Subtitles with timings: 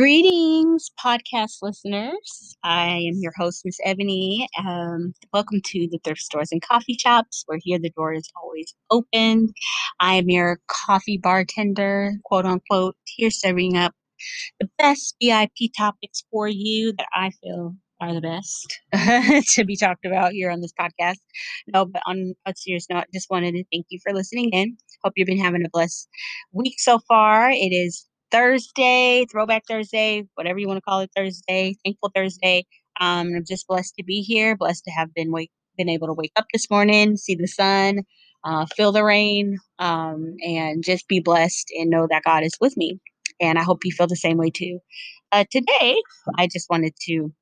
[0.00, 2.56] Greetings, podcast listeners.
[2.64, 4.48] I am your host, Miss Ebony.
[4.58, 7.42] Um, welcome to the thrift stores and coffee shops.
[7.44, 9.52] Where here the door is always open.
[10.00, 13.92] I am your coffee bartender, quote unquote, here serving up
[14.58, 18.80] the best VIP topics for you that I feel are the best
[19.52, 21.18] to be talked about here on this podcast.
[21.66, 24.78] No, but on a serious note, just wanted to thank you for listening in.
[25.04, 26.08] Hope you've been having a blessed
[26.52, 27.50] week so far.
[27.50, 32.66] It is Thursday, Throwback Thursday, whatever you want to call it, Thursday, Thankful Thursday.
[33.00, 36.14] Um, I'm just blessed to be here, blessed to have been wake, been able to
[36.14, 38.00] wake up this morning, see the sun,
[38.44, 42.76] uh, feel the rain, um, and just be blessed and know that God is with
[42.76, 43.00] me.
[43.40, 44.80] And I hope you feel the same way too.
[45.32, 45.96] Uh, today,
[46.36, 47.32] I just wanted to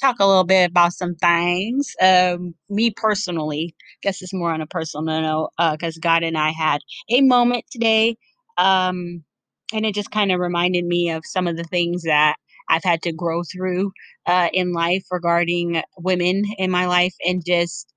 [0.00, 1.92] talk a little bit about some things.
[2.00, 6.38] Um, me personally, I guess it's more on a personal note because uh, God and
[6.38, 8.16] I had a moment today.
[8.58, 9.24] Um,
[9.72, 12.36] and it just kind of reminded me of some of the things that
[12.68, 13.92] I've had to grow through
[14.26, 17.92] uh, in life regarding women in my life and just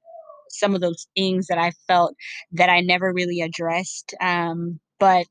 [0.50, 2.16] some of those things that I felt
[2.52, 4.14] that I never really addressed.
[4.22, 5.26] Um, but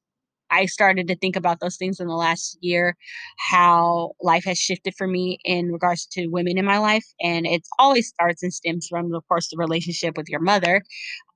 [0.52, 2.96] I started to think about those things in the last year,
[3.38, 7.06] how life has shifted for me in regards to women in my life.
[7.20, 10.82] And it always starts and stems from, of course, the relationship with your mother.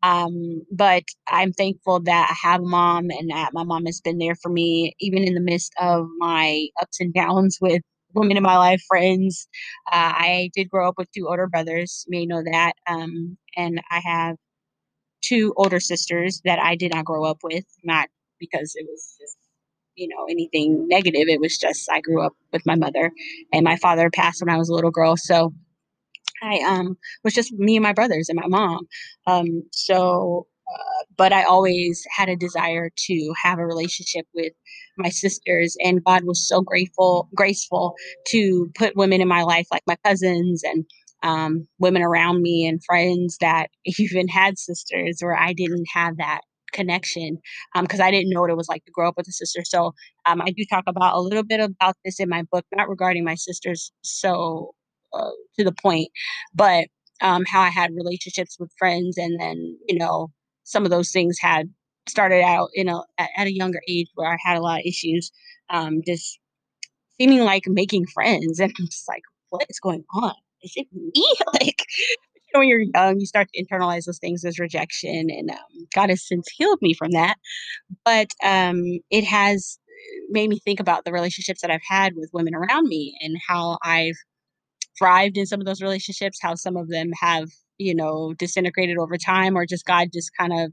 [0.03, 4.19] Um, but I'm thankful that I have a mom and that my mom has been
[4.19, 7.83] there for me, even in the midst of my ups and downs with
[8.15, 9.49] women in my life, friends.
[9.93, 12.73] Uh, I did grow up with two older brothers, you may know that.
[12.87, 14.37] Um, and I have
[15.23, 19.37] two older sisters that I did not grow up with, not because it was just
[19.97, 23.11] you know anything negative it was just i grew up with my mother
[23.53, 25.53] and my father passed when i was a little girl so
[26.43, 28.87] i um was just me and my brothers and my mom
[29.27, 34.53] um so uh, but i always had a desire to have a relationship with
[34.99, 37.95] my sisters and god was so grateful graceful
[38.27, 40.85] to put women in my life like my cousins and
[41.23, 43.69] um, women around me and friends that
[43.99, 46.43] even had sisters where i didn't have that
[46.77, 47.39] connection
[47.81, 49.65] because um, I didn't know what it was like to grow up with a sister.
[49.65, 49.95] So
[50.27, 53.25] um, I do talk about a little bit about this in my book, not regarding
[53.25, 54.75] my sisters so
[55.15, 56.09] uh, to the point,
[56.55, 56.87] but
[57.23, 59.57] um, how I had relationships with friends, and then
[59.89, 60.31] you know
[60.65, 61.69] some of those things had
[62.09, 65.33] started out in a at, a younger age where I had a lot of issues,
[65.71, 66.39] um, just
[67.19, 70.35] seeming like making friends, and I'm just like, what is going on?
[70.63, 71.13] Is it me?
[71.55, 72.26] like know,
[72.59, 76.27] when you're young, you start to internalize those things as rejection, and um, God has
[76.27, 77.37] since healed me from that.
[78.05, 79.79] But um, it has
[80.29, 83.79] made me think about the relationships that I've had with women around me and how
[83.83, 84.17] I've
[84.99, 89.17] thrived in some of those relationships, how some of them have, you know, disintegrated over
[89.17, 90.73] time, or just God just kind of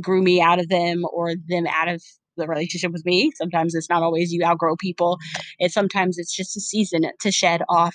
[0.00, 2.02] grew me out of them or them out of
[2.36, 3.30] the relationship with me.
[3.36, 5.18] Sometimes it's not always you outgrow people.
[5.58, 7.94] And sometimes it's just a season to shed off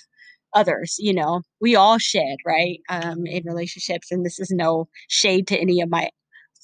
[0.55, 5.47] others you know we all shed right um in relationships and this is no shade
[5.47, 6.09] to any of my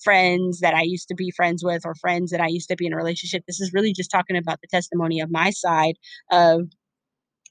[0.04, 2.88] friends that I used to be friends with or friends that I used to be
[2.88, 3.44] in a relationship.
[3.46, 5.96] This is really just talking about the testimony of my side
[6.32, 6.62] of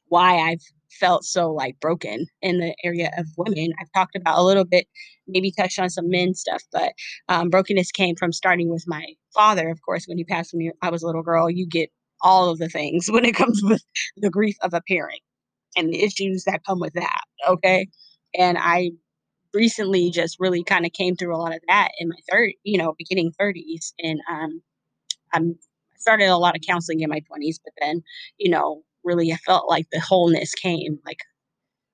[0.09, 0.62] why I've
[0.99, 3.73] felt so like broken in the area of women.
[3.81, 4.87] I've talked about a little bit,
[5.29, 6.93] maybe touched on some men stuff, but
[7.29, 9.69] um, brokenness came from starting with my father.
[9.71, 11.91] Of course, when he passed when I was a little girl, you get
[12.23, 13.83] all of the things when it comes with
[14.17, 15.21] the grief of a parent
[15.76, 17.20] and the issues that come with that.
[17.48, 17.88] Okay.
[18.34, 18.92] And I
[19.53, 22.78] recently just really kind of came through a lot of that in my third, you
[22.78, 23.92] know, beginning 30s.
[24.03, 24.62] And um,
[25.32, 25.56] I'm
[25.97, 28.03] started a lot of counseling in my 20s, but then,
[28.38, 31.19] you know, really I felt like the wholeness came like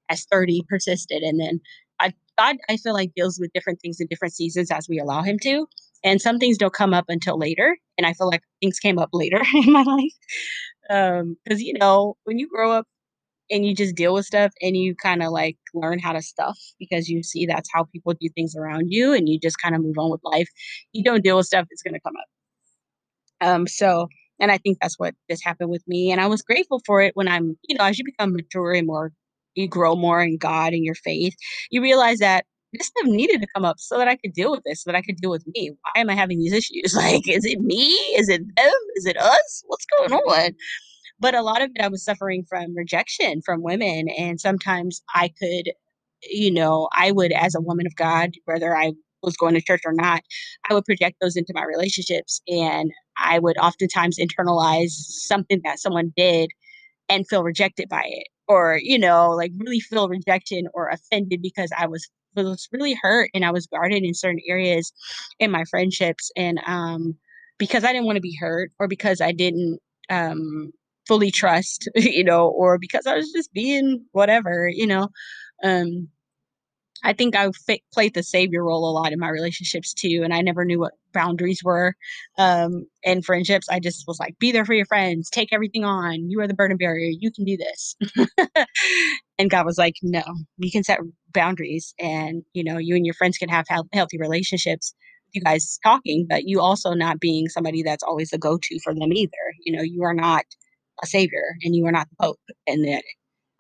[0.09, 1.23] as 30 persisted.
[1.23, 1.61] And then
[2.01, 5.23] I God, I feel like deals with different things in different seasons as we allow
[5.23, 5.67] him to.
[6.05, 7.77] And some things don't come up until later.
[7.97, 10.13] And I feel like things came up later in my life.
[10.89, 12.87] Um, because you know, when you grow up
[13.51, 16.59] and you just deal with stuff and you kind of like learn how to stuff
[16.79, 19.83] because you see that's how people do things around you and you just kind of
[19.83, 20.49] move on with life.
[20.93, 23.49] You don't deal with stuff, it's going to come up.
[23.49, 24.09] Um, so,
[24.41, 26.11] and I think that's what just happened with me.
[26.11, 28.87] And I was grateful for it when I'm, you know, as you become mature and
[28.87, 29.13] more,
[29.55, 31.35] you grow more in God and your faith,
[31.71, 34.63] you realize that this stuff needed to come up so that I could deal with
[34.65, 35.71] this, so that I could deal with me.
[35.71, 36.95] Why am I having these issues?
[37.07, 37.87] Like, is it me?
[38.17, 38.73] Is it them?
[38.97, 39.63] Is it us?
[39.67, 40.51] What's going on?
[41.19, 44.09] But a lot of it I was suffering from rejection from women.
[44.19, 45.73] And sometimes I could,
[46.23, 48.93] you know, I would, as a woman of God, whether I
[49.23, 50.23] was going to church or not,
[50.69, 52.41] I would project those into my relationships.
[52.49, 56.51] And I would oftentimes internalize something that someone did
[57.09, 58.29] and feel rejected by it.
[58.49, 63.31] Or, you know, like really feel rejection or offended because I was was really hurt
[63.35, 64.93] and I was guarded in certain areas
[65.41, 66.31] in my friendships.
[66.37, 67.17] And um
[67.59, 69.81] because I didn't want to be hurt or because I didn't
[70.11, 70.73] um
[71.07, 75.09] fully trust, you know, or because I was just being whatever, you know.
[75.65, 76.09] Um,
[77.05, 77.49] I think I
[77.93, 80.95] played the savior role a lot in my relationships too, and I never knew what
[81.13, 81.95] boundaries were.
[82.39, 86.31] Um, in friendships, I just was like, "Be there for your friends, take everything on.
[86.31, 87.11] You are the burden barrier.
[87.19, 87.97] You can do this."
[89.39, 90.23] and God was like, "No,
[90.59, 91.01] you can set
[91.33, 94.95] boundaries, and you know, you and your friends can have healthy relationships."
[95.33, 99.13] You guys talking, but you also not being somebody that's always the go-to for them
[99.13, 99.33] either.
[99.65, 100.45] You know, you are not
[101.03, 103.03] a savior, and you are not the pope, and that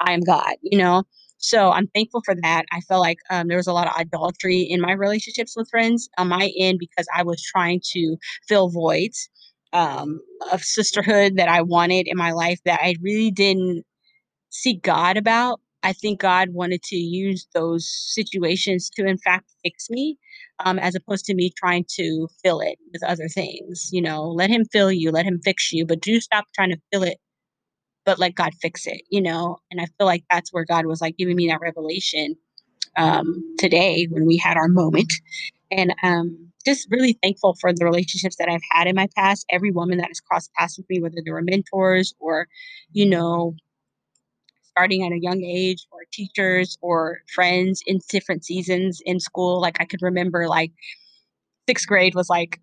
[0.01, 0.55] I am God.
[0.63, 1.05] You know,
[1.39, 2.65] so I'm thankful for that.
[2.73, 6.09] I felt like um, there was a lot of idolatry in my relationships with friends
[6.19, 8.17] on my end because I was trying to
[8.49, 9.29] fill voids
[9.73, 10.21] um,
[10.53, 13.85] of sisterhood that I wanted in my life that I really didn't
[14.51, 15.61] seek God about.
[15.83, 20.19] I think God wanted to use those situations to, in fact, fix me,
[20.65, 23.91] um, as opposed to me trying to fill it with other things.
[23.93, 26.81] You know, let Him fill you, let Him fix you, but do stop trying to
[26.93, 27.19] fill it
[28.07, 29.59] but let God fix it, you know?
[29.71, 32.37] And I feel like that's where God was like giving me that revelation
[32.97, 35.13] um, today when we had our moment.
[35.71, 39.45] And um, just really thankful for the relationships that I've had in my past.
[39.51, 42.47] Every woman that has crossed paths with me, whether they were mentors or,
[42.93, 43.55] you know,
[44.71, 49.61] starting at a young age or teachers or friends in different seasons in school.
[49.61, 50.71] Like I could remember like
[51.69, 52.61] sixth grade was like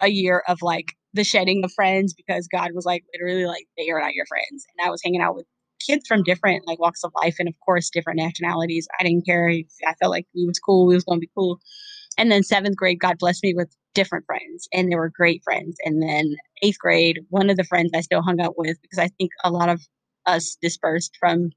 [0.00, 3.90] a year of like the shedding of friends because God was like literally like they
[3.90, 4.66] are not your friends.
[4.78, 5.46] And I was hanging out with
[5.84, 8.88] kids from different like walks of life and of course different nationalities.
[8.98, 9.48] I didn't care.
[9.48, 10.86] I felt like we was cool.
[10.86, 11.58] We was gonna be cool.
[12.18, 15.76] And then seventh grade, God blessed me with different friends, and they were great friends.
[15.84, 19.08] And then eighth grade, one of the friends I still hung out with because I
[19.18, 19.82] think a lot of
[20.24, 21.50] us dispersed from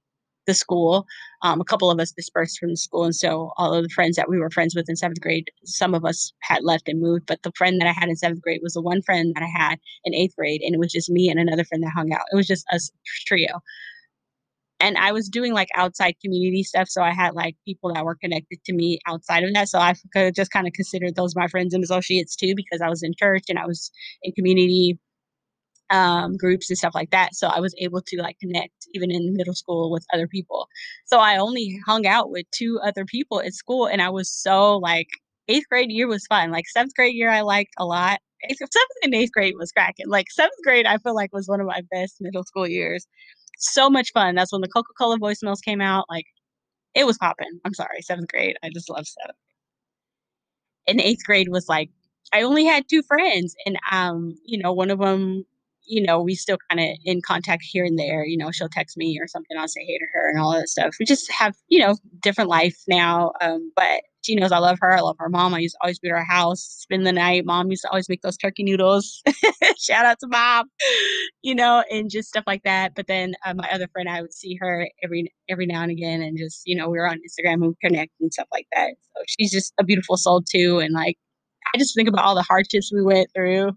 [0.50, 1.06] the school.
[1.42, 4.18] Um, a couple of us dispersed from the school, and so all of the friends
[4.18, 7.26] that we were friends with in seventh grade, some of us had left and moved.
[7.28, 9.48] But the friend that I had in seventh grade was the one friend that I
[9.48, 12.26] had in eighth grade, and it was just me and another friend that hung out.
[12.34, 12.92] It was just us
[13.26, 13.62] trio.
[14.82, 18.16] And I was doing like outside community stuff, so I had like people that were
[18.16, 19.70] connected to me outside of that.
[19.70, 22.90] So I could just kind of consider those my friends and associates too, because I
[22.90, 23.92] was in church and I was
[24.24, 24.98] in community
[25.90, 27.36] um, groups and stuff like that.
[27.36, 30.68] So I was able to like connect even in middle school with other people.
[31.06, 34.78] So I only hung out with two other people at school, and I was so
[34.78, 35.08] like
[35.48, 36.52] eighth grade year was fun.
[36.52, 38.20] Like seventh grade year, I liked a lot.
[38.50, 40.08] Eighth, seventh and eighth grade was cracking.
[40.08, 43.06] Like seventh grade, I feel like was one of my best middle school years.
[43.58, 44.36] So much fun.
[44.36, 46.06] That's when the Coca Cola voicemails came out.
[46.10, 46.26] Like
[46.96, 47.60] it was popping.
[47.66, 48.58] I'm sorry, seventh grade.
[48.64, 49.38] I just love seventh.
[50.88, 51.90] And eighth grade was like
[52.34, 55.46] I only had two friends, and um, you know, one of them
[55.90, 58.24] you know, we still kind of in contact here and there.
[58.24, 59.58] You know, she'll text me or something.
[59.58, 60.96] I'll say hey to her and all that stuff.
[61.00, 63.32] We just have, you know, different life now.
[63.42, 64.92] Um, but she knows I love her.
[64.92, 65.56] I love her mom.
[65.56, 67.46] I used to always be at her house, spend the night.
[67.46, 69.24] Mom used to always make those turkey noodles.
[69.80, 70.70] Shout out to mom,
[71.42, 72.94] you know, and just stuff like that.
[72.96, 76.22] But then uh, my other friend, I would see her every every now and again,
[76.22, 78.90] and just you know, we were on Instagram and connect and stuff like that.
[78.90, 81.18] So she's just a beautiful soul too, and like
[81.74, 83.72] I just think about all the hardships we went through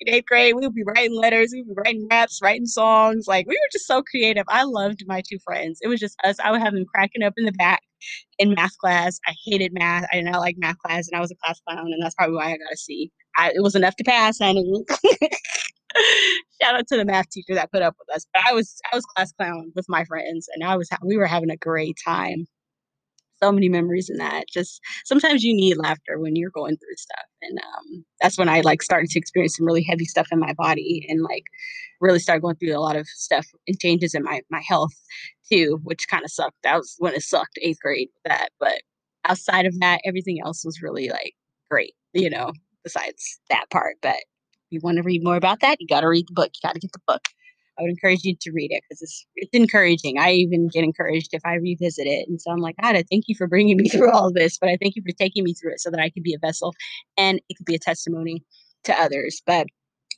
[0.00, 3.26] in eighth grade, we would be writing letters, we would be writing raps, writing songs.
[3.26, 4.44] Like we were just so creative.
[4.48, 5.78] I loved my two friends.
[5.82, 6.36] It was just us.
[6.42, 7.82] I would have them cracking up in the back
[8.38, 9.18] in math class.
[9.26, 10.06] I hated math.
[10.12, 12.36] I did not like math class, and I was a class clown, and that's probably
[12.36, 13.10] why I got a C.
[13.36, 14.84] I, it was enough to pass, honey.
[16.62, 18.26] Shout out to the math teacher that put up with us.
[18.32, 21.26] But I was I was class clown with my friends, and I was we were
[21.26, 22.46] having a great time
[23.42, 24.44] so many memories in that.
[24.48, 27.24] Just sometimes you need laughter when you're going through stuff.
[27.42, 30.52] And um, that's when I like started to experience some really heavy stuff in my
[30.54, 31.44] body and like
[32.00, 34.94] really started going through a lot of stuff and changes in my, my health
[35.50, 36.56] too, which kind of sucked.
[36.62, 38.50] That was when it sucked eighth grade with that.
[38.58, 38.82] But
[39.24, 41.34] outside of that, everything else was really like
[41.70, 42.52] great, you know,
[42.84, 43.96] besides that part.
[44.02, 46.50] But if you want to read more about that, you got to read the book.
[46.54, 47.22] You got to get the book.
[47.80, 50.18] I would encourage you to read it because it's it's encouraging.
[50.18, 53.24] I even get encouraged if I revisit it, and so I'm like, God, I thank
[53.26, 55.72] you for bringing me through all this, but I thank you for taking me through
[55.72, 56.74] it so that I could be a vessel
[57.16, 58.44] and it could be a testimony
[58.84, 59.42] to others.
[59.46, 59.66] But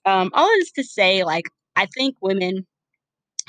[0.04, 1.44] um, all of this to say, like,
[1.76, 2.66] I think women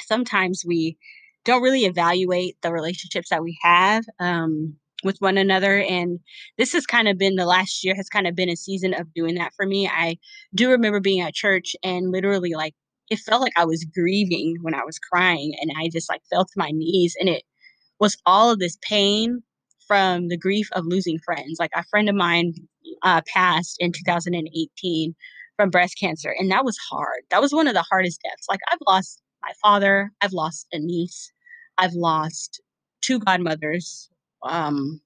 [0.01, 0.97] sometimes we
[1.45, 5.79] don't really evaluate the relationships that we have um, with one another.
[5.79, 6.19] And
[6.57, 9.13] this has kind of been the last year has kind of been a season of
[9.13, 9.87] doing that for me.
[9.87, 10.17] I
[10.55, 12.73] do remember being at church and literally like
[13.09, 16.45] it felt like I was grieving when I was crying and I just like fell
[16.45, 17.43] to my knees and it
[17.99, 19.41] was all of this pain
[19.87, 21.57] from the grief of losing friends.
[21.59, 22.53] Like a friend of mine
[23.03, 25.15] uh, passed in 2018
[25.55, 27.21] from breast cancer and that was hard.
[27.29, 28.47] That was one of the hardest deaths.
[28.49, 31.31] Like I've lost my father, I've lost a niece,
[31.77, 32.61] I've lost
[33.01, 34.09] two godmothers.
[34.43, 35.01] Um,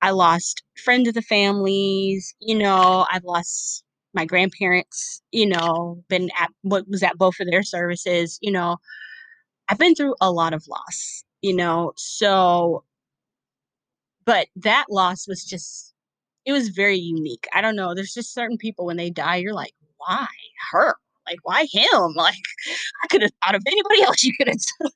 [0.00, 6.30] I lost friends of the families, you know, I've lost my grandparents, you know, been
[6.38, 8.78] at what was at both of their services, you know.
[9.70, 12.84] I've been through a lot of loss, you know, so
[14.24, 15.94] but that loss was just
[16.46, 17.46] it was very unique.
[17.54, 20.26] I don't know, there's just certain people when they die, you're like, "Why
[20.72, 20.96] her?
[21.26, 22.34] Like, why him?" Like,
[23.04, 24.92] I could have thought of anybody else you could have took.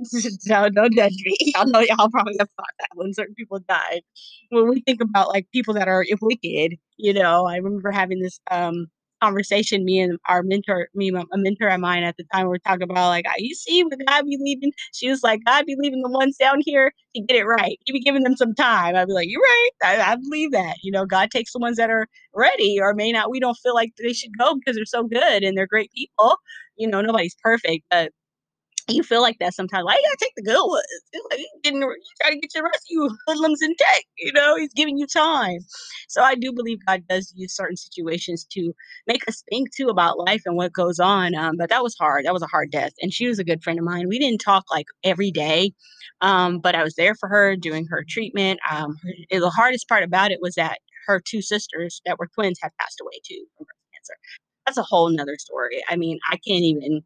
[0.46, 1.36] No, don't judge me.
[1.54, 4.02] Y'all know y'all probably have thought that when certain people died.
[4.50, 8.40] When we think about, like, people that are wicked, you know, I remember having this,
[8.50, 8.86] um,
[9.22, 12.58] conversation, me and our mentor me a mentor of mine at the time, we were
[12.58, 15.74] talking about, like, "Ah, you see when God be leaving" she was like, "God be
[15.78, 17.78] leaving the ones down here to get it right.
[17.86, 19.68] He be giving them some time." I'd be like, "You're right.
[19.82, 23.10] I I believe that." You know, God takes the ones that are ready or may
[23.10, 25.90] not we don't feel like they should go because they're so good and they're great
[25.92, 26.36] people.
[26.76, 28.12] You know, nobody's perfect, but
[28.88, 29.84] you feel like that sometimes.
[29.84, 30.84] Why you gotta take the good ones?
[31.30, 32.86] Like you getting you trying to get your rest
[33.26, 34.56] hoodlums in check, you know?
[34.56, 35.58] He's giving you time.
[36.08, 38.72] So I do believe God does use certain situations to
[39.06, 42.24] make us think too about life and what goes on, um, but that was hard.
[42.26, 44.08] That was a hard death, and she was a good friend of mine.
[44.08, 45.72] We didn't talk, like, every day,
[46.20, 48.60] um, but I was there for her doing her treatment.
[48.70, 48.96] Um,
[49.30, 53.00] the hardest part about it was that her 2 sisters that were twins had passed
[53.00, 54.14] away too from breast cancer.
[54.66, 55.82] That's a whole 'nother story.
[55.88, 57.02] I mean, I can't even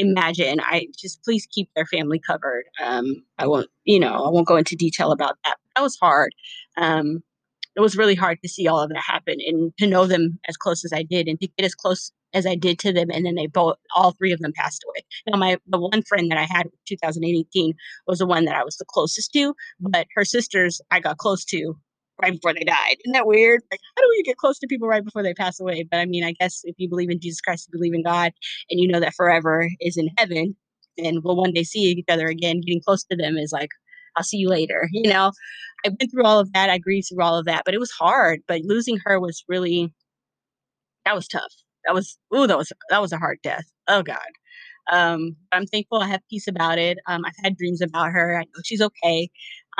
[0.00, 0.60] imagine.
[0.60, 2.64] I just please keep their family covered.
[2.82, 5.56] Um, I won't, you know, I won't go into detail about that.
[5.76, 6.34] That was hard.
[6.76, 7.22] Um,
[7.76, 10.56] it was really hard to see all of that happen and to know them as
[10.56, 13.26] close as I did and to get as close as I did to them, and
[13.26, 15.04] then they both all 3 of them passed away.
[15.26, 17.74] Now my the one friend that I had, 2018,
[18.06, 21.44] was the one that I was the closest to, but her sisters, I got close
[21.46, 21.76] to
[22.22, 22.96] right before they died.
[23.04, 23.62] Isn't that weird?
[23.70, 25.86] Like, how do we get close to people right before they pass away?
[25.90, 28.32] But, I mean, I guess if you believe in Jesus Christ, you believe in God,
[28.70, 30.56] and you know that forever is in heaven,
[30.98, 33.70] and we'll one day see each other again, getting close to them is like,
[34.16, 35.32] "I'll see you later," you know?
[35.86, 37.90] I've been through all of that, I grieved through all of that, but it was
[37.90, 39.92] hard, but losing her was really
[41.04, 41.52] that was tough.
[41.86, 43.64] That was ooh, that was that was a hard death.
[43.88, 44.18] Oh god.
[44.92, 46.98] Um, I'm thankful I have peace about it.
[47.08, 48.36] Um, I've had dreams about her.
[48.38, 49.30] I know she's okay.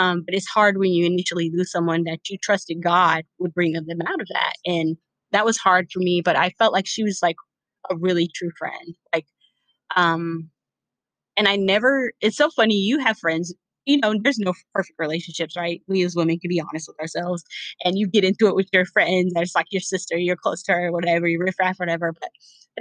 [0.00, 3.74] Um, but it's hard when you initially lose someone that you trusted God would bring
[3.74, 4.98] them out of that, and
[5.32, 7.36] that was hard for me, but I felt like she was, like,
[7.90, 8.96] a really true friend.
[9.14, 9.26] Like,
[9.96, 10.50] um
[11.38, 13.54] and I never it's so funny, you have friends
[13.86, 15.82] you know, there's no perfect relationships, right?
[15.88, 17.44] We as women can be honest with ourselves,
[17.84, 20.72] and you get into it with your friends, that's like your sister, you're close to
[20.74, 22.30] her, whatever, you riff-raff, whatever, but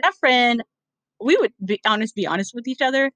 [0.04, 0.64] that friend,
[1.22, 3.12] we would be honest be honest with each other,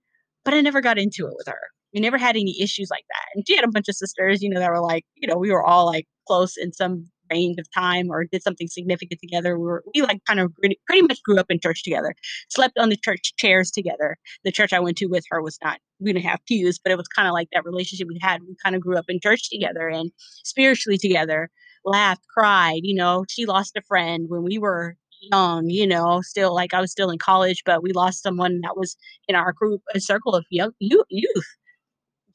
[0.45, 1.59] but I never got into it with her.
[1.93, 4.49] We never had any issues like that, and she had a bunch of sisters, you
[4.49, 7.65] know, that were like, you know, we were all, like, close in some range of
[7.73, 9.57] time or did something significant together.
[9.59, 12.15] We were we, like, kind of pretty much grew up in church together,
[12.49, 14.17] slept on the church chairs together.
[14.43, 16.97] The church I went to with her was not we didn't have pews, but it
[16.97, 18.41] was kinda like that relationship we had.
[18.43, 20.11] We kinda grew up in church together and
[20.43, 21.49] spiritually together,
[21.85, 24.95] laughed, cried, you know, she lost a friend when we were
[25.31, 28.75] young, you know, still like, I was still in college, but we lost someone that
[28.77, 28.97] was
[29.27, 31.45] in our group, a circle of young youth.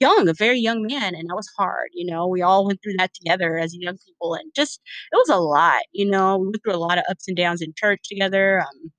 [0.01, 2.95] Young, a very young man, and that was hard, you know, we all went through
[2.99, 4.81] that together as young people, and just
[5.13, 7.61] it was a lot, you know, we went through a lot of ups and downs
[7.63, 8.93] in church together, um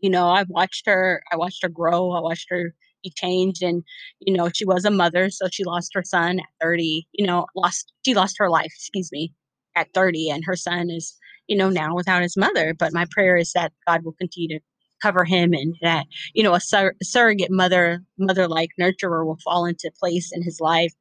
[0.00, 3.84] you know, I've watched her I watched her grow, I watched her be changed, and,
[4.20, 7.46] you know, she was a mother, so she lost her son at 30, you know,
[7.56, 9.32] lost she lost her life, excuse me,
[9.76, 11.16] at 30, and her son is,
[11.48, 14.64] you know, now without his mother, but my prayer is that God will continue to
[15.02, 19.90] cover him and that, you know, a sur surrogate mother mother-like nurturer will fall into
[19.98, 20.92] place in his life.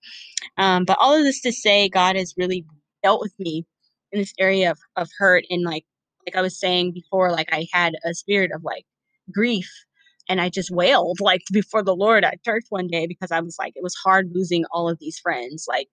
[0.57, 2.65] Um, but all of this to say God has really
[3.03, 3.65] dealt with me
[4.11, 5.85] in this area of of hurt and, like
[6.25, 8.83] like I was saying before, like, I had a spirit of, like,
[9.33, 9.69] grief,
[10.29, 13.55] and I just wailed, like, before the Lord at church one day because I was
[13.59, 15.87] like, it was hard losing all of these friends, like,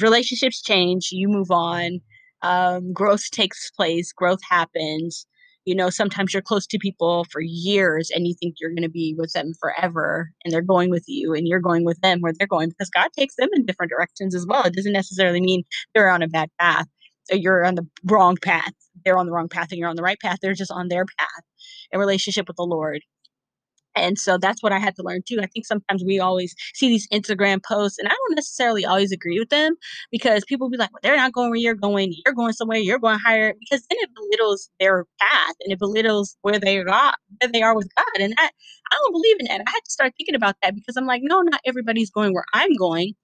[0.00, 2.00] relationships change, you move on,
[2.42, 5.26] um, growth takes place, growth happens,
[5.66, 9.14] you know, sometimes you're close to people for years, and you think you're gonna be
[9.18, 12.46] with them forever, and they're going with you, and you're going with them where they're
[12.46, 14.64] going because God takes them in different directions as well.
[14.64, 16.86] It doesn't necessarily mean they're on a bad path,
[17.30, 18.72] or you're on the wrong path.
[19.04, 21.04] They're on the wrong path, and you're on the right path, they're just on their
[21.18, 21.44] path,
[21.92, 23.02] in relationship with the Lord.
[23.96, 25.38] And so that's what I had to learn too.
[25.42, 29.38] I think sometimes we always see these Instagram posts, and I don't necessarily always agree
[29.38, 29.74] with them
[30.10, 32.98] because people be like, "Well, they're not going where you're going, you're going somewhere, you're
[32.98, 37.50] going higher," because then it belittles their path, and it belittles where they are where
[37.52, 38.50] they are with God, and that
[38.92, 39.62] I don't believe in that.
[39.66, 42.44] I had to start thinking about that because I'm like, "No, not everybody's going where
[42.52, 43.14] I'm going,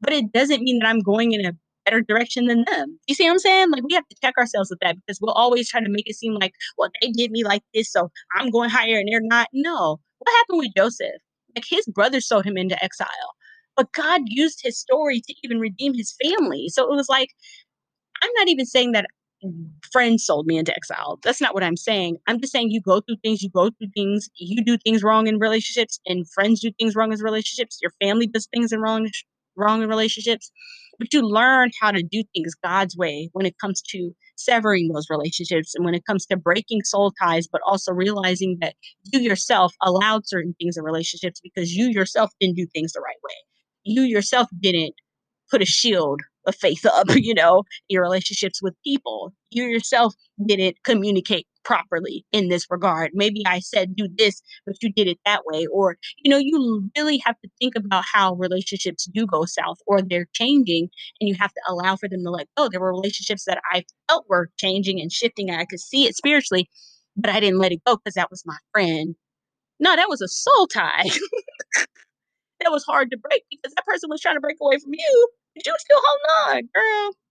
[0.00, 1.52] but it doesn't mean that I'm going in a
[1.86, 3.70] better direction than them." You see what I'm saying?
[3.70, 6.16] Like, we have to check ourselves with that because we'll always try to make it
[6.16, 9.48] seem like, "Well, they did me like this, so I'm going higher and they're not."
[9.54, 10.00] No.
[10.24, 11.20] What happened with Joseph?
[11.54, 13.34] Like, his brothers sold him into exile,
[13.76, 16.68] but God used his story to even redeem his family.
[16.68, 17.28] So it was like,
[18.22, 19.06] I'm not even saying that
[19.92, 21.18] friends sold me into exile.
[21.22, 22.16] That's not what I'm saying.
[22.26, 25.26] I'm just saying you go through things, you go through things, you do things wrong
[25.26, 27.78] in relationships, and friends do things wrong in relationships.
[27.82, 29.08] Your family does things in wrong
[29.56, 30.50] wrong in relationships,
[30.98, 35.06] but you learn how to do things God's way when it comes to severing those
[35.10, 38.74] relationships and when it comes to breaking soul ties, but also realizing that
[39.04, 43.16] you yourself allowed certain things in relationships because you yourself didn't do things the right
[43.22, 43.34] way.
[43.84, 44.94] You yourself didn't
[45.50, 49.32] put a shield of faith up, you know, your relationships with people.
[49.50, 50.14] You yourself
[50.46, 53.10] didn't communicate properly in this regard.
[53.14, 55.66] Maybe I said do this, but you did it that way.
[55.66, 60.02] Or, you know, you really have to think about how relationships do go south or
[60.02, 60.88] they're changing
[61.20, 62.68] and you have to allow for them to let go.
[62.68, 66.16] There were relationships that I felt were changing and shifting and I could see it
[66.16, 66.68] spiritually,
[67.16, 69.14] but I didn't let it go because that was my friend.
[69.80, 71.04] No, that was a soul tie.
[72.60, 75.28] that was hard to break because that person was trying to break away from you
[75.54, 77.23] but you were still holding on, girl.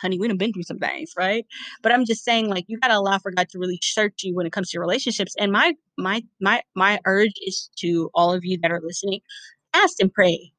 [0.00, 1.46] Honey, we done been through some things, right?
[1.82, 4.46] But I'm just saying, like, you gotta allow for God to really search you when
[4.46, 5.34] it comes to your relationships.
[5.38, 9.20] And my my my my urge is to all of you that are listening,
[9.74, 10.52] ask and pray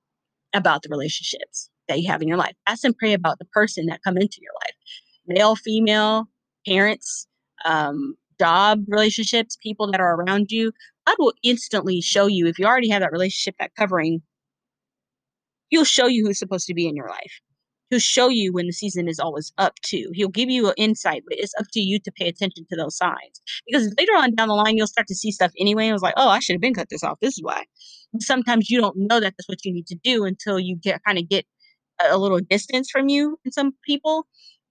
[0.53, 2.55] about the relationships that you have in your life.
[2.67, 4.75] Ask and pray about the person that come into your life.
[5.27, 6.25] Male, female,
[6.67, 7.27] parents,
[7.65, 10.71] um, job relationships, people that are around you.
[11.05, 14.21] God will instantly show you if you already have that relationship, that covering
[15.69, 17.41] he'll show you who's supposed to be in your life.
[17.89, 20.09] He'll show you when the season is always up to.
[20.13, 22.97] He'll give you an insight, but it's up to you to pay attention to those
[22.97, 23.41] signs.
[23.65, 25.83] Because later on down the line, you'll start to see stuff anyway.
[25.83, 27.19] And it was like, oh, I should have been cut this off.
[27.21, 27.63] This is why.
[28.19, 31.17] Sometimes you don't know that that's what you need to do until you get kind
[31.17, 31.45] of get
[31.99, 34.27] a little distance from you and some people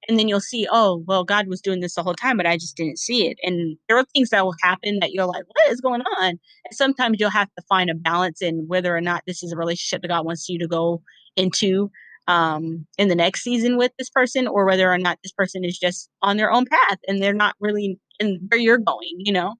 [0.09, 2.57] and then you'll see, oh, well, God was doing this the whole time, but I
[2.57, 3.39] just didn't see it.
[3.43, 6.29] And there are things that will happen that you're like, what is going on?
[6.29, 6.39] And
[6.73, 10.03] sometimes you'll have to find a balance in whether or not this is a relationship
[10.03, 11.03] that God wants you to go
[11.37, 11.91] into
[12.29, 15.79] um, in the next season with this person, or whether or not this person is
[15.79, 19.55] just on their own path and they're not really in where you're going, you know?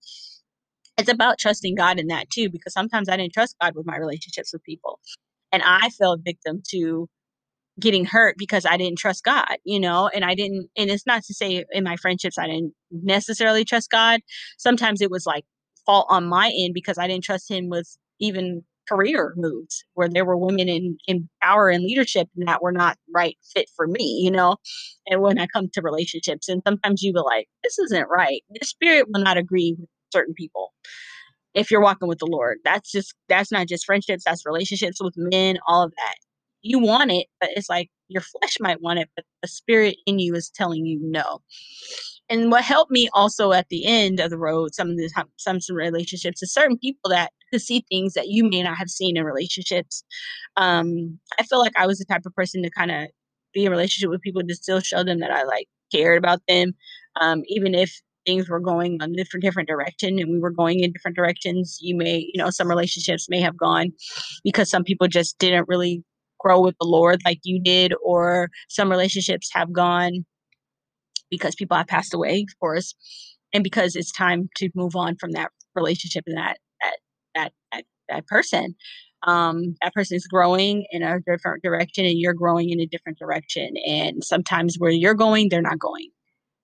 [0.99, 3.97] It's about trusting God in that too, because sometimes I didn't trust God with my
[3.97, 4.99] relationships with people.
[5.53, 7.09] And I fell victim to
[7.79, 11.23] getting hurt because I didn't trust God, you know, and I didn't, and it's not
[11.25, 14.21] to say in my friendships I didn't necessarily trust God.
[14.57, 15.45] Sometimes it was like
[15.85, 20.25] fault on my end because I didn't trust Him with even career moves where there
[20.25, 24.21] were women in, in power and leadership and that were not right fit for me,
[24.25, 24.57] you know,
[25.07, 28.43] and when I come to relationships, and sometimes you be like, this isn't right.
[28.51, 30.73] The spirit will not agree with certain people
[31.55, 32.59] if you're walking with the Lord.
[32.65, 36.15] That's just, that's not just friendships, that's relationships with men, all of that
[36.67, 40.19] you want it, but it's like your flesh might want it, but the spirit in
[40.19, 41.41] you is telling you no.
[42.29, 45.61] And what helped me also at the end of the road, some of the some
[45.61, 49.17] some relationships, is certain people that could see things that you may not have seen
[49.17, 50.05] in relationships.
[50.57, 53.09] Um, I feel like I was the type of person to kind of
[53.55, 56.75] be in relationship with people to still show them that I like cared about them,
[57.21, 60.93] um, even if things were going on different different direction and we were going in
[60.93, 61.79] different directions.
[61.81, 63.93] You may, you know, some relationships may have gone
[64.45, 66.05] because some people just didn't really
[66.39, 70.27] grow with the Lord like you did, or some relationships have gone
[71.31, 72.95] because people have passed away, of course,
[73.55, 76.59] and because it's time to move on from that relationship and that
[78.09, 78.75] that, person.
[79.23, 83.19] Um, that person is growing in a different direction, and you're growing in a different
[83.19, 83.75] direction.
[83.87, 86.11] And sometimes where you're going, they're not going,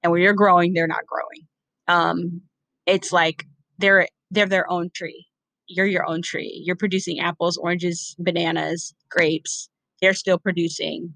[0.02, 1.48] and where you're growing, they're not growing.
[1.88, 2.42] Um,
[2.86, 3.44] it's like
[3.78, 5.26] they're they're their own tree
[5.72, 6.62] you're your own tree.
[6.64, 9.68] You're producing apples, oranges, bananas, grapes.
[10.00, 11.14] They're still producing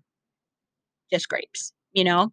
[1.12, 2.30] just grapes, you know?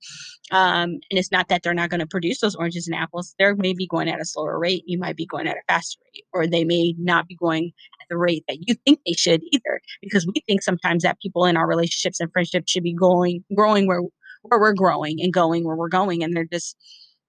[0.52, 3.34] Um, and it's not that they're not going to produce those oranges and apples.
[3.40, 4.84] They're maybe going at a slower rate.
[4.86, 7.72] You might be going at a faster rate, or they may not be going
[8.02, 9.82] at the rate that you think they should either.
[10.02, 13.88] Because we think sometimes that people in our relationships and friendships should be going, growing
[13.88, 14.02] where,
[14.44, 16.24] where we're growing and going where we're going.
[16.24, 16.76] And they're just,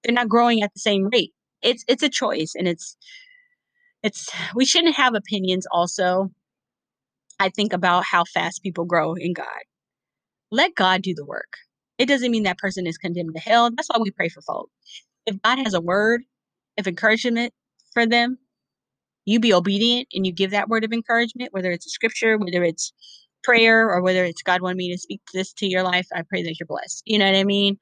[0.03, 1.31] they're not growing at the same rate.
[1.61, 2.97] It's, it's a choice and it's,
[4.05, 6.29] it's we shouldn't have opinions also
[7.39, 9.63] i think about how fast people grow in god
[10.51, 11.57] let god do the work
[11.97, 13.71] it doesn't mean that person is condemned to hell.
[13.71, 14.69] That's why we pray for folk.
[15.25, 16.23] If god has a word
[16.77, 17.53] of encouragement
[17.93, 18.37] for them
[19.25, 22.63] you be obedient and you give that word of encouragement whether it's a scripture whether
[22.63, 22.93] it's
[23.43, 26.07] prayer or whether it's god wanted me to speak this to your life?
[26.13, 27.03] I pray that you're blessed.
[27.05, 27.77] You know what i mean?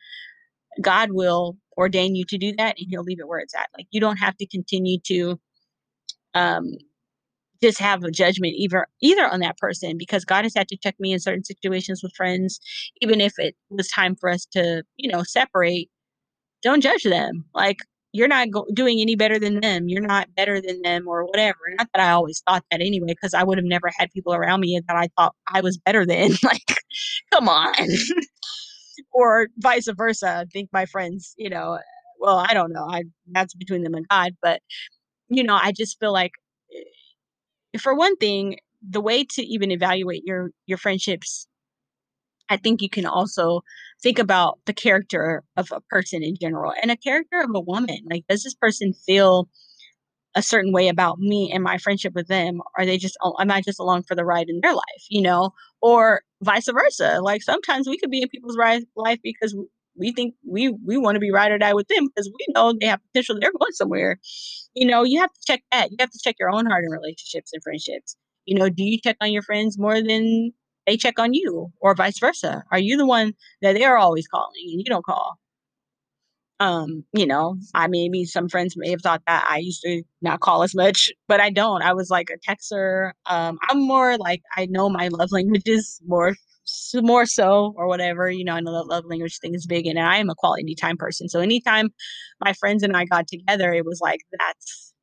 [0.81, 3.69] God will ordain you to do that and he'll leave it where it's at.
[3.75, 5.39] Like you don't have to continue to
[6.33, 6.71] um,
[7.63, 10.95] just have a judgment either either on that person because God has had to check
[10.99, 12.59] me in certain situations with friends,
[13.01, 15.87] even if it was time for us to, you know, separate.
[16.61, 17.45] Don't judge them.
[17.53, 17.77] Like
[18.13, 19.87] you're not go- doing any better than them.
[19.87, 21.57] You're not better than them or whatever.
[21.77, 24.59] Not that I always thought that anyway, because I would have never had people around
[24.61, 26.31] me that I thought I was better than.
[26.43, 26.77] like,
[27.31, 27.73] come on.
[29.11, 30.41] or vice versa.
[30.41, 31.79] I think my friends, you know,
[32.19, 32.87] well, I don't know.
[32.89, 34.61] I that's between them and God, but
[35.29, 36.33] you know, I just feel like
[37.79, 38.57] for one thing,
[38.87, 41.47] the way to even evaluate your your friendships
[42.49, 43.61] I think you can also
[44.01, 47.99] think about the character of a person in general and a character of a woman.
[48.09, 49.49] Like, does this person feel
[50.35, 52.61] a certain way about me and my friendship with them?
[52.77, 55.51] Are they just, am I just along for the ride in their life, you know?
[55.81, 57.19] Or vice versa.
[57.21, 59.55] Like, sometimes we could be in people's life because
[59.95, 62.73] we think we we want to be ride or die with them because we know
[62.79, 63.37] they have potential.
[63.39, 64.19] They're going somewhere.
[64.73, 65.91] You know, you have to check that.
[65.91, 68.15] You have to check your own heart in relationships and friendships.
[68.45, 70.51] You know, do you check on your friends more than
[70.85, 72.63] they check on you or vice versa?
[72.71, 75.37] Are you the one that they're always calling and you don't call?
[76.59, 80.39] Um, you know, I maybe some friends may have thought that I used to not
[80.39, 81.81] call as much, but I don't.
[81.81, 83.11] I was like a texter.
[83.25, 86.35] Um, I'm more like I know my love languages more
[86.95, 89.99] more so or whatever you know i know that love language thing is big and
[89.99, 91.89] i am a quality time person so anytime
[92.39, 94.93] my friends and i got together it was like that's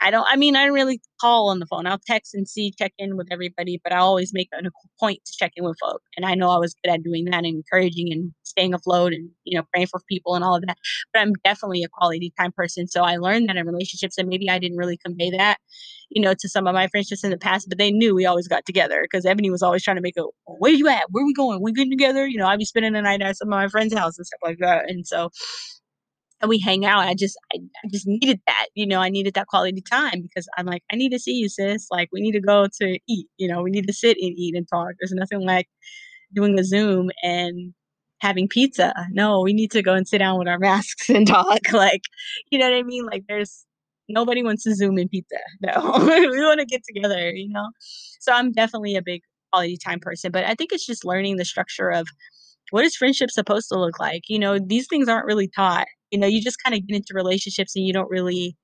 [0.00, 1.86] I don't, I mean, I don't really call on the phone.
[1.86, 4.62] I'll text and see, check in with everybody, but I always make a
[5.00, 6.02] point to check in with folk.
[6.16, 9.28] And I know I was good at doing that and encouraging and staying afloat and,
[9.44, 10.78] you know, praying for people and all of that.
[11.12, 12.86] But I'm definitely a quality time person.
[12.86, 15.58] So I learned that in relationships and maybe I didn't really convey that,
[16.10, 18.26] you know, to some of my friends just in the past, but they knew we
[18.26, 21.04] always got together because Ebony was always trying to make a, where you at?
[21.10, 21.62] Where we going?
[21.62, 22.26] We good together?
[22.26, 24.40] You know, I'd be spending the night at some of my friends' house and stuff
[24.42, 24.88] like that.
[24.88, 25.30] And so
[26.40, 27.00] and we hang out.
[27.00, 30.48] I just I, I, just needed that, you know, I needed that quality time because
[30.56, 31.88] I'm like, I need to see you, sis.
[31.90, 34.54] Like we need to go to eat, you know, we need to sit and eat
[34.54, 34.90] and talk.
[35.00, 35.68] There's nothing like
[36.32, 37.74] doing a Zoom and
[38.20, 38.94] having pizza.
[39.10, 41.72] No, we need to go and sit down with our masks and talk.
[41.72, 42.02] Like,
[42.50, 43.06] you know what I mean?
[43.06, 43.64] Like there's
[44.08, 45.36] nobody wants to Zoom in pizza.
[45.62, 45.92] No.
[46.06, 47.68] we want to get together, you know?
[48.20, 51.44] So I'm definitely a big quality time person, but I think it's just learning the
[51.44, 52.06] structure of
[52.70, 54.24] what is friendship supposed to look like?
[54.28, 57.12] You know, these things aren't really taught you know, you just kind of get into
[57.14, 58.56] relationships and you don't really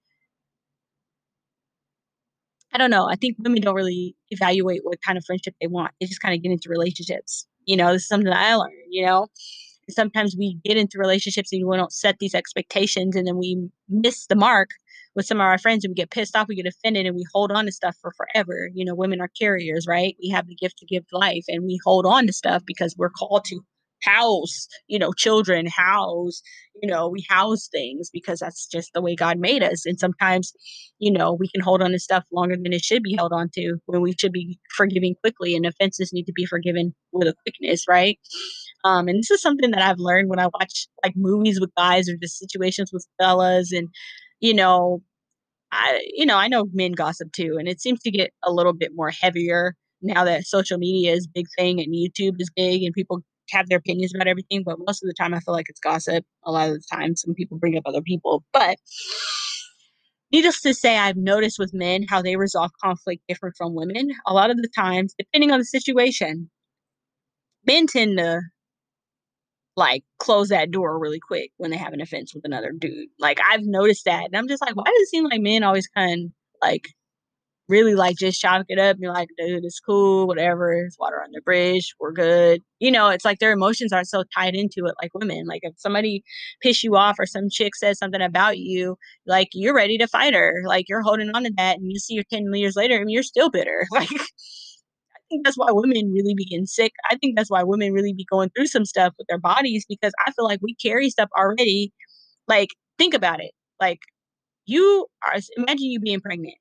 [2.72, 3.08] I don't know.
[3.08, 5.92] I think women don't really evaluate what kind of friendship they want.
[6.00, 7.46] They just kind of get into relationships.
[7.66, 9.28] You know, this is something that I learned, you know.
[9.90, 14.26] sometimes we get into relationships and we don't set these expectations and then we miss
[14.26, 14.70] the mark
[15.14, 17.24] with some of our friends and we get pissed off, we get offended and we
[17.32, 18.68] hold on to stuff for forever.
[18.74, 20.16] You know, women are carriers, right?
[20.22, 23.10] We have the gift to give life and we hold on to stuff because we're
[23.10, 23.60] called to
[24.02, 26.42] house, you know, children, house,
[26.82, 29.86] you know, we house things because that's just the way God made us.
[29.86, 30.52] And sometimes,
[30.98, 33.48] you know, we can hold on to stuff longer than it should be held on
[33.54, 37.34] to when we should be forgiving quickly and offenses need to be forgiven with a
[37.44, 38.18] quickness, right?
[38.84, 42.08] Um, and this is something that I've learned when I watch like movies with guys
[42.08, 43.88] or just situations with fellas and,
[44.44, 45.00] you know,
[45.72, 48.74] I, you know, I know men gossip too, and it seems to get a little
[48.74, 52.92] bit more heavier now that social media is big thing and YouTube is big and
[52.92, 55.80] people have their opinions about everything, but most of the time I feel like it's
[55.80, 56.26] gossip.
[56.44, 58.44] A lot of the time, some people bring up other people.
[58.52, 58.76] But
[60.30, 64.10] needless to say, I've noticed with men how they resolve conflict different from women.
[64.26, 66.50] A lot of the times, depending on the situation,
[67.66, 68.42] men tend to
[69.76, 73.08] like close that door really quick when they have an offense with another dude.
[73.18, 74.26] Like I've noticed that.
[74.26, 76.32] And I'm just like, why does it seem like men always kind of
[76.62, 76.88] like
[77.68, 80.72] really like just chalk it up and you're like, dude, it's cool, whatever.
[80.74, 81.94] It's water on the bridge.
[81.98, 82.60] We're good.
[82.78, 85.46] You know, it's like their emotions aren't so tied into it like women.
[85.46, 86.22] Like if somebody
[86.62, 90.34] piss you off or some chick says something about you, like you're ready to fight
[90.34, 90.62] her.
[90.66, 93.22] Like you're holding on to that and you see her 10 years later and you're
[93.22, 93.86] still bitter.
[93.94, 94.08] Like
[95.28, 96.92] think that's why women really be getting sick.
[97.10, 100.12] I think that's why women really be going through some stuff with their bodies because
[100.24, 101.92] I feel like we carry stuff already.
[102.48, 103.52] Like, think about it.
[103.80, 104.00] Like,
[104.66, 106.56] you are, imagine you being pregnant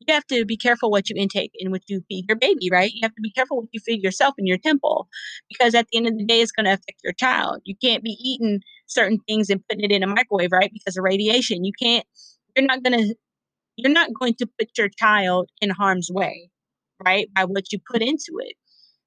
[0.00, 2.92] you have to be careful what you intake and what you feed your baby, right?
[2.92, 5.08] You have to be careful what you feed yourself in your temple
[5.48, 7.62] because at the end of the day, it's going to affect your child.
[7.64, 10.70] You can't be eating certain things and putting it in a microwave, right?
[10.72, 11.64] Because of radiation.
[11.64, 12.04] You can't,
[12.54, 13.14] you're not going to,
[13.76, 16.50] you're not going to put your child in harm's way,
[17.04, 17.28] right?
[17.34, 18.54] By what you put into it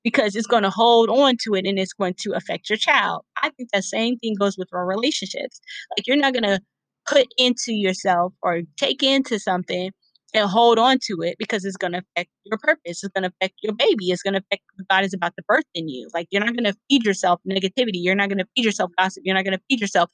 [0.04, 3.24] because it's going to hold on to it and it's going to affect your child.
[3.42, 5.60] I think that same thing goes with our relationships.
[5.98, 6.60] Like you're not going to
[7.08, 9.92] put into yourself or take into something
[10.34, 13.04] and hold on to it because it's going to affect your purpose.
[13.04, 14.12] It's going to affect your baby.
[14.12, 16.08] It's going to affect what God is about to birth in you.
[16.14, 17.96] Like you're not going to feed yourself negativity.
[17.96, 19.24] You're not going to feed yourself gossip.
[19.26, 20.10] You're not going to feed yourself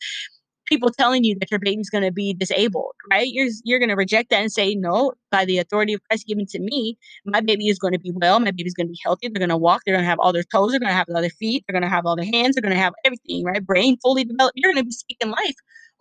[0.66, 3.28] people telling you that your baby's going to be disabled, right?
[3.28, 6.46] You're you're going to reject that and say, no, by the authority of Christ given
[6.48, 8.40] to me, my baby is going to be well.
[8.40, 9.28] My baby's going to be healthy.
[9.28, 9.84] They're going to walk.
[9.86, 10.72] They're going to have all their toes.
[10.72, 11.64] They're going to have all their feet.
[11.68, 12.56] They're going to have all their hands.
[12.56, 13.66] They're going to have everything, right?
[13.66, 14.58] Brain fully developed.
[14.58, 15.56] You're going to be speaking life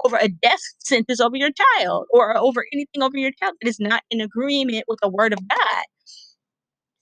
[0.04, 3.68] over a death sentence over your child or uh, over anything over your child that
[3.68, 5.84] is not in agreement with the word of God.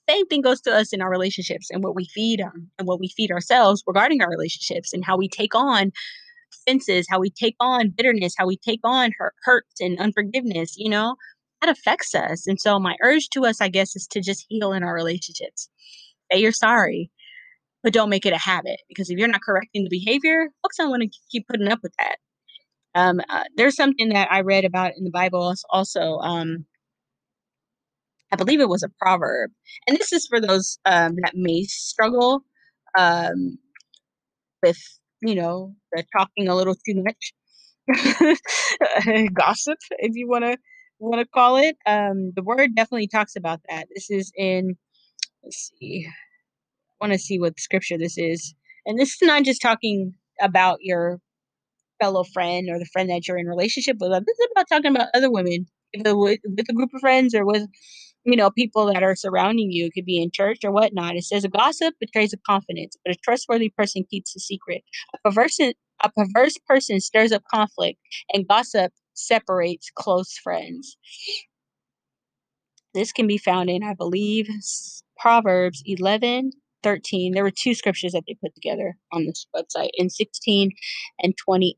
[0.09, 3.01] same thing goes to us in our relationships and what we feed them and what
[3.01, 5.91] we feed ourselves regarding our relationships and how we take on
[6.55, 10.91] offenses, how we take on bitterness, how we take on hurt, hurts and unforgiveness, you
[10.91, 11.17] know,
[11.61, 12.47] that affects us.
[12.47, 15.69] And so my urge to us, I guess, is to just heal in our relationships.
[16.31, 17.11] Say you're sorry,
[17.83, 20.91] but don't make it a habit because if you're not correcting the behavior, folks don't
[20.91, 22.17] want to keep putting up with that.
[22.95, 26.19] Um, uh, there's something that I read about in the Bible also.
[26.19, 26.67] Um,
[28.31, 29.51] I believe it was a proverb,
[29.87, 32.45] and this is for those um, that may struggle
[32.99, 33.59] um,
[34.63, 34.79] with,
[35.21, 35.75] you know,
[36.17, 37.33] talking a little too much,
[39.35, 40.57] gossip, if you want to
[40.99, 41.77] want to call it.
[41.87, 43.89] Um, the word definitely talks about that.
[43.95, 44.77] This is in.
[45.43, 46.07] Let's see.
[46.09, 48.55] I want to see what scripture this is,
[48.87, 51.19] and this is not just talking about your
[52.01, 54.11] fellow friend or the friend that you're in relationship with.
[54.11, 57.67] This is about talking about other women, with a group of friends or with
[58.25, 59.87] you know, people that are surrounding you.
[59.87, 61.17] It could be in church or whatnot.
[61.17, 64.83] It says a gossip betrays a confidence, but a trustworthy person keeps a secret.
[65.15, 67.99] A perverse, a perverse person stirs up conflict,
[68.33, 70.97] and gossip separates close friends.
[72.95, 74.49] This can be found in, I believe,
[75.19, 77.33] Proverbs 11, 13.
[77.33, 80.71] There were two scriptures that they put together on this website in 16
[81.21, 81.77] and 28.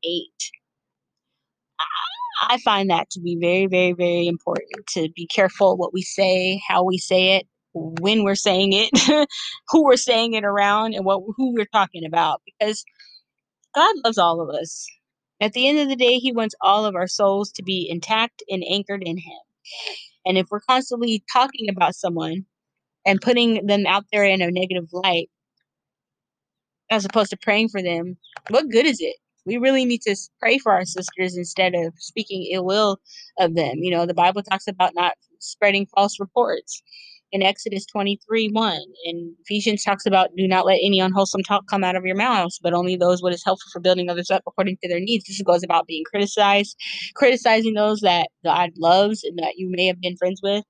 [1.80, 6.03] Ah, I find that to be very, very, very important to be careful what we
[6.03, 9.29] say, how we say it, when we're saying it,
[9.68, 12.42] who we're saying it around, and what who we're talking about.
[12.44, 12.85] Because
[13.75, 14.87] God loves all of us.
[15.40, 18.42] At the end of the day, He wants all of our souls to be intact
[18.49, 19.40] and anchored in Him.
[20.27, 22.47] And if we're constantly talking about someone
[23.07, 25.29] and putting them out there in a negative light,
[26.90, 28.16] as opposed to praying for them,
[28.51, 29.16] what good is it?
[29.46, 32.98] We really need to pray for our sisters instead of speaking ill will
[33.38, 33.78] of them.
[33.78, 36.83] You know, the Bible talks about not spreading false reports
[37.33, 38.80] in Exodus 23 1.
[39.04, 42.59] And Ephesians talks about do not let any unwholesome talk come out of your mouths,
[42.62, 45.24] but only those what is helpful for building others up according to their needs.
[45.24, 46.76] This goes about being criticized,
[47.14, 50.64] criticizing those that God loves and that you may have been friends with,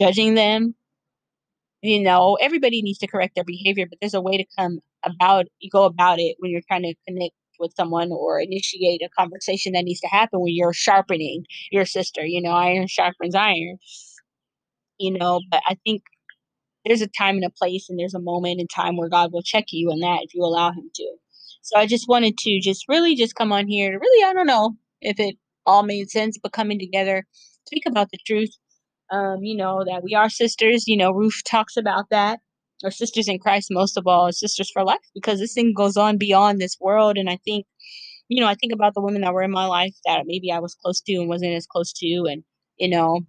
[0.00, 0.74] judging them.
[1.82, 5.46] You know, everybody needs to correct their behavior, but there's a way to come about
[5.58, 9.72] you go about it when you're trying to connect with someone or initiate a conversation
[9.72, 12.24] that needs to happen when you're sharpening your sister.
[12.24, 13.78] You know, iron sharpens iron.
[14.98, 16.02] You know, but I think
[16.84, 19.42] there's a time and a place and there's a moment in time where God will
[19.42, 21.16] check you on that if you allow him to.
[21.62, 24.46] So I just wanted to just really just come on here to really, I don't
[24.46, 27.24] know if it all made sense, but coming together,
[27.66, 28.50] speak about the truth.
[29.10, 32.40] Um, you know, that we are sisters, you know, Ruth talks about that
[32.84, 36.18] or sisters in Christ most of all, sisters for life, because this thing goes on
[36.18, 37.16] beyond this world.
[37.16, 37.66] And I think,
[38.28, 40.58] you know, I think about the women that were in my life that maybe I
[40.58, 42.44] was close to and wasn't as close to, and
[42.78, 43.20] you know,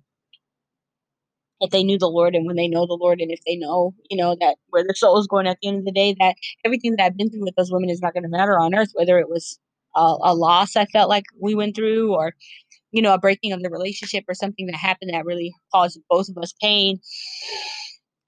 [1.60, 3.94] if they knew the Lord and when they know the Lord, and if they know,
[4.10, 6.36] you know, that where their soul is going at the end of the day, that
[6.66, 8.92] everything that I've been through with those women is not going to matter on earth,
[8.94, 9.60] whether it was
[9.96, 12.34] a, a loss I felt like we went through, or
[12.92, 16.30] you know, a breaking of the relationship, or something that happened that really caused both
[16.30, 17.00] of us pain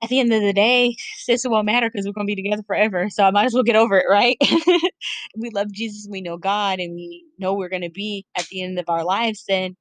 [0.05, 0.95] at the end of the day,
[1.27, 3.09] it won't matter because we're going to be together forever.
[3.09, 4.37] So I might as well get over it, right?
[5.35, 8.61] we love Jesus, we know God, and we know we're going to be at the
[8.61, 9.43] end of our lives.
[9.47, 9.75] Then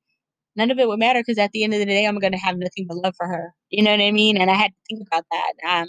[0.57, 2.39] none of it would matter because at the end of the day, I'm going to
[2.39, 3.53] have nothing but love for her.
[3.69, 4.39] You know what I mean?
[4.39, 5.53] And I had to think about that.
[5.69, 5.89] Um,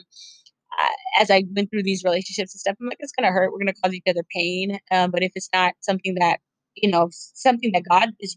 [0.77, 0.89] I,
[1.21, 3.53] as I went through these relationships and stuff, I'm like, it's going to hurt.
[3.53, 4.79] We're going to cause each other pain.
[4.91, 6.39] Um, but if it's not something that,
[6.75, 8.35] you know, something that God is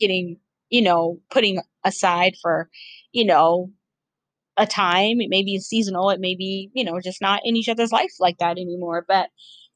[0.00, 0.38] getting,
[0.70, 2.68] you know, putting aside for,
[3.12, 3.70] you know,
[4.56, 5.20] a time.
[5.20, 6.10] It may be seasonal.
[6.10, 9.04] It may be, you know, just not in each other's life like that anymore.
[9.06, 9.28] But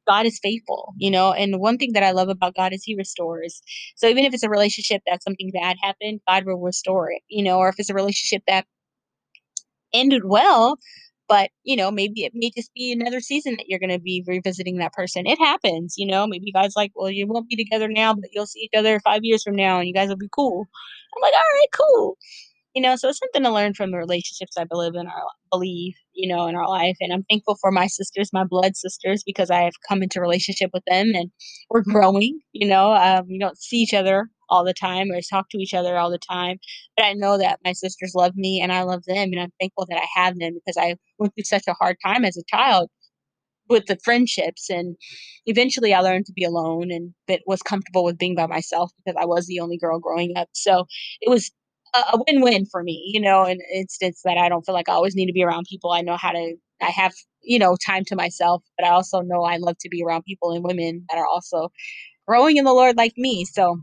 [0.07, 1.33] God is faithful, you know.
[1.33, 3.63] And one thing that I love about God is He restores.
[3.97, 7.45] So even if it's a relationship that something bad happened, God will restore it, you
[7.45, 7.59] know.
[7.59, 8.67] Or if it's a relationship that
[9.93, 10.79] ended well,
[11.29, 14.25] but you know, maybe it may just be another season that you're going to be
[14.27, 15.27] revisiting that person.
[15.27, 16.27] It happens, you know.
[16.27, 19.21] Maybe God's like, well, you won't be together now, but you'll see each other five
[19.23, 20.67] years from now, and you guys will be cool.
[21.17, 22.17] I'm like, all right, cool
[22.75, 25.95] you know so it's something to learn from the relationships i believe in our believe
[26.13, 29.51] you know in our life and i'm thankful for my sisters my blood sisters because
[29.51, 31.31] i have come into relationship with them and
[31.71, 35.49] we're growing you know um, we don't see each other all the time or talk
[35.51, 36.59] to each other all the time
[36.97, 39.87] but i know that my sisters love me and i love them and i'm thankful
[39.89, 42.89] that i have them because i went through such a hard time as a child
[43.69, 44.97] with the friendships and
[45.47, 49.19] eventually i learned to be alone and but was comfortable with being by myself because
[49.21, 50.87] i was the only girl growing up so
[51.21, 51.53] it was
[51.95, 55.15] a win-win for me, you know, in instance that I don't feel like I always
[55.15, 55.93] need to be around people.
[55.93, 59.43] I know how to I have, you know, time to myself, but I also know
[59.43, 61.71] I love to be around people and women that are also
[62.27, 63.45] growing in the Lord like me.
[63.45, 63.79] So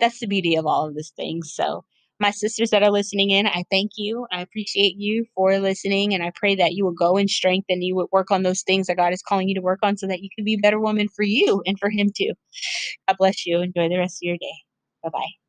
[0.00, 1.52] that's the beauty of all of these things.
[1.54, 1.84] So
[2.20, 4.26] my sisters that are listening in, I thank you.
[4.32, 6.14] I appreciate you for listening.
[6.14, 8.62] And I pray that you will go in strength and you would work on those
[8.62, 10.58] things that God is calling you to work on so that you can be a
[10.58, 12.32] better woman for you and for Him too.
[13.08, 13.60] God bless you.
[13.60, 14.54] Enjoy the rest of your day.
[15.02, 15.41] Bye bye.